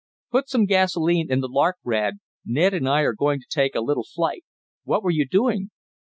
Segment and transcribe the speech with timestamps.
[0.31, 2.15] "Put some gasolene in the Lark, Rad.
[2.43, 4.43] Ned and I are going to take a little flight.
[4.83, 5.69] What were you doing?"